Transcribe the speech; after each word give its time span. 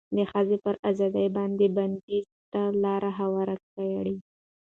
د 0.15 0.19
ښځې 0.31 0.57
پر 0.65 0.75
ازادې 0.89 1.25
باندې 1.37 1.65
بنديز 1.77 2.25
دې 2.31 2.39
ته 2.53 2.61
لار 2.83 3.03
هواره 3.19 3.55
کړه 3.73 4.15